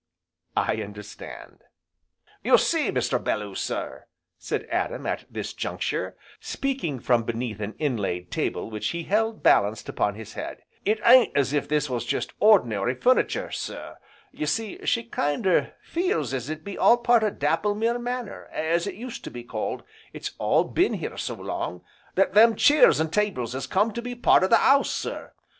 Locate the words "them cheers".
22.33-22.99